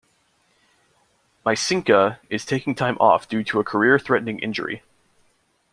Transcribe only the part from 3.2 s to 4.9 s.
due to a career-threatening injury.